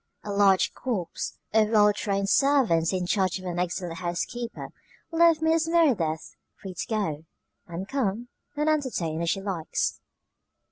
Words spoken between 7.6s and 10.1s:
and come, and entertain as she liked.